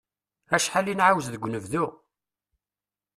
[0.55, 1.85] Acḥal i nεawez deg unebdu!